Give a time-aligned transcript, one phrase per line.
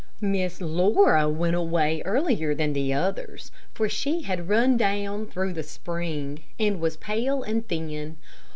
[0.19, 5.61] Miss Laura went away earlier than the others, for she had run down through the
[5.61, 8.17] spring, and was pale and thin.